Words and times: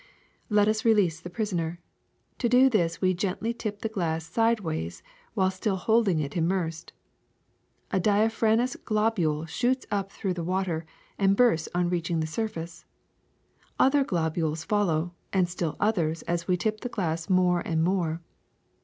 Let 0.49 0.67
us 0.67 0.83
release 0.83 1.19
the 1.19 1.29
prisoner. 1.29 1.79
To 2.39 2.49
do 2.49 2.71
this 2.71 3.01
we 3.01 3.13
gently 3.13 3.53
tip 3.53 3.81
the 3.81 3.87
glass 3.87 4.25
sidewise 4.27 5.03
while 5.35 5.51
still 5.51 5.75
holding 5.75 6.17
it 6.17 6.35
immersed. 6.35 6.91
A 7.91 7.99
diaphanous 7.99 8.75
globule 8.77 9.45
shoots 9.45 9.85
up 9.91 10.11
through 10.11 10.33
the 10.33 10.43
water 10.43 10.87
and 11.19 11.37
bursts 11.37 11.69
on 11.75 11.87
reaching 11.89 12.19
the 12.19 12.25
surface. 12.25 12.83
Other 13.77 14.03
globules 14.03 14.63
follow, 14.63 15.13
and 15.31 15.47
still 15.47 15.77
others, 15.79 16.23
as 16.23 16.47
we 16.47 16.57
tip 16.57 16.79
the 16.79 16.89
glass 16.89 17.29
more 17.29 17.59
and 17.61 17.83
more. 17.83 18.21